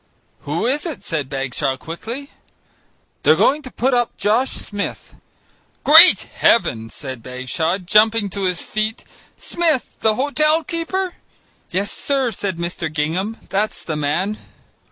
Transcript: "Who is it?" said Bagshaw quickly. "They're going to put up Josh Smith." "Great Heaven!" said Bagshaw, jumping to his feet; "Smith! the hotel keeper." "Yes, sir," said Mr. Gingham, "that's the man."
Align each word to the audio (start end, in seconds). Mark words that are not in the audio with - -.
"Who 0.49 0.65
is 0.65 0.87
it?" 0.87 1.03
said 1.03 1.29
Bagshaw 1.29 1.77
quickly. 1.77 2.31
"They're 3.21 3.35
going 3.35 3.61
to 3.61 3.69
put 3.71 3.93
up 3.93 4.17
Josh 4.17 4.49
Smith." 4.49 5.13
"Great 5.83 6.21
Heaven!" 6.21 6.89
said 6.89 7.21
Bagshaw, 7.21 7.77
jumping 7.77 8.27
to 8.31 8.45
his 8.45 8.63
feet; 8.63 9.03
"Smith! 9.37 9.97
the 9.99 10.15
hotel 10.15 10.63
keeper." 10.63 11.13
"Yes, 11.69 11.91
sir," 11.91 12.31
said 12.31 12.57
Mr. 12.57 12.91
Gingham, 12.91 13.37
"that's 13.49 13.83
the 13.83 13.95
man." 13.95 14.39